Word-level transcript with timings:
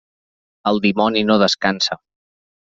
El 0.71 0.81
dimoni 0.87 1.23
no 1.29 1.37
descansa. 1.45 2.01